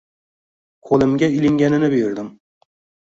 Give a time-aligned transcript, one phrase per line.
[0.89, 2.37] Qo`limga ilinganini berdim